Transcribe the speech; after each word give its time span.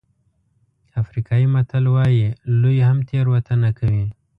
افریقایي 1.01 1.47
متل 1.53 1.85
وایي 1.95 2.25
لوی 2.61 2.77
هم 2.87 2.97
تېروتنه 3.09 3.69
کوي. 3.79 4.05